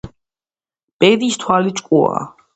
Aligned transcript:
ბედის 1.05 1.39
თვალი 1.45 1.77
ჭკუაა 1.83 2.25